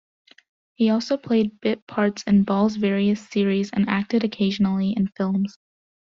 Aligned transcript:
He 0.73 0.89
also 0.89 1.15
played 1.15 1.59
bit 1.61 1.85
parts 1.85 2.23
in 2.23 2.43
Ball's 2.43 2.75
various 2.75 3.29
series 3.29 3.69
and 3.71 3.87
acted 3.87 4.23
occasionally 4.23 4.95
in 4.97 5.09
films. 5.09 5.59